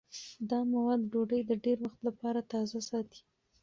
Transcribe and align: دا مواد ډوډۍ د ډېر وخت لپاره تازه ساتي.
دا 0.49 0.59
مواد 0.71 1.01
ډوډۍ 1.11 1.41
د 1.45 1.51
ډېر 1.65 1.77
وخت 1.85 1.99
لپاره 2.07 2.47
تازه 2.51 2.79
ساتي. 2.89 3.21